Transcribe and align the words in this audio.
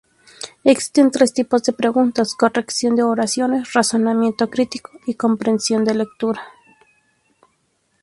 Existen 0.63 1.11
tres 1.11 1.31
tipos 1.31 1.61
de 1.61 1.73
preguntas: 1.73 2.33
corrección 2.33 2.95
de 2.95 3.03
oraciones, 3.03 3.71
razonamiento 3.71 4.49
crítico 4.49 4.89
y 5.05 5.13
comprensión 5.13 5.85
de 5.85 5.93
lectura. 5.93 6.41